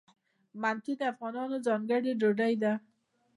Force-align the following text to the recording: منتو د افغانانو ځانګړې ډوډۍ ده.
منتو 0.61 0.91
د 0.99 1.01
افغانانو 1.13 1.55
ځانګړې 1.67 2.11
ډوډۍ 2.19 2.53
ده. 2.63 2.73